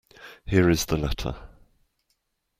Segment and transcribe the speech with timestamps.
[0.47, 1.35] Here is the letter.